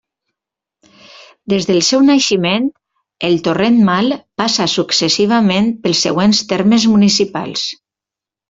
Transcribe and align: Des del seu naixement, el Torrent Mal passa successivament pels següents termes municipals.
Des 1.53 1.67
del 1.71 1.83
seu 1.87 2.01
naixement, 2.05 2.65
el 3.29 3.37
Torrent 3.49 3.77
Mal 3.91 4.11
passa 4.43 4.69
successivament 4.77 5.71
pels 5.85 6.03
següents 6.07 6.45
termes 6.55 6.89
municipals. 6.97 7.69